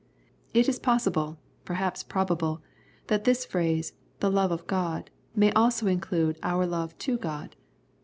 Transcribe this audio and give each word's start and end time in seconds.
It 0.51 0.67
is 0.67 0.79
possible, 0.79 1.37
perhaps 1.63 2.01
probable, 2.01 2.59
that 3.05 3.23
this 3.23 3.45
phrase," 3.45 3.93
the 4.19 4.31
love 4.31 4.51
of 4.51 4.65
God," 4.65 5.11
may 5.35 5.51
also 5.51 5.85
include 5.85 6.39
our 6.41 6.65
love 6.65 6.97
to 7.05 7.17
God. 7.19 7.55